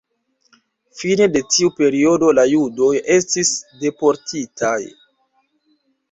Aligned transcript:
Fine 0.99 1.25
de 1.33 1.41
tiu 1.55 1.67
periodo 1.81 2.31
la 2.37 2.45
judoj 2.53 2.89
estis 3.17 3.51
deportitaj. 3.83 4.73